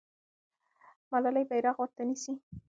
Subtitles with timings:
[1.11, 2.33] ملالۍ بیرغ ورته نیسي.